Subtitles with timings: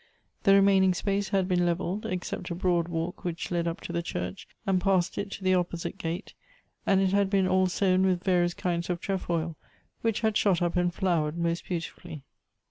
[0.45, 4.01] The remaining space had been levelled, except a broad walk which led up to the
[4.01, 6.33] church, and past it to the opposite gate;
[6.87, 9.57] and it had been all sown with various kinds of trefoil,
[10.01, 12.23] which had shot up and flowered most beautifully.